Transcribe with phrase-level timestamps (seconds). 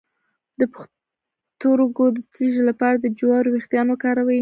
[0.59, 4.39] د پښتورګو د تیږې لپاره د جوارو ویښتان وکاروئ